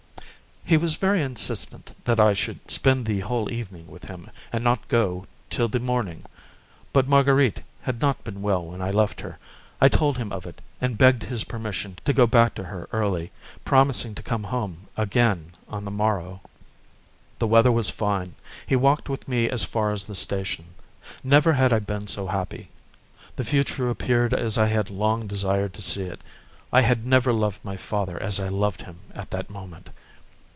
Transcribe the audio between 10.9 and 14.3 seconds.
begged his permission to go back to her early, promising to